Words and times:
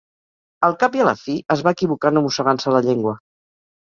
Al 0.67 0.71
cap 0.83 0.95
i 0.99 1.01
a 1.03 1.05
la 1.09 1.13
fi, 1.19 1.35
es 1.57 1.61
va 1.67 1.73
equivocar 1.77 2.11
no 2.15 2.25
mossegant-se 2.27 2.73
la 2.77 2.81
llengua. 2.87 3.13